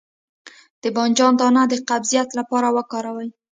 د 0.81 0.83
بانجان 0.95 1.33
دانه 1.39 1.63
د 1.71 1.73
قبضیت 1.89 2.29
لپاره 2.39 2.67
وکاروئ 2.77 3.29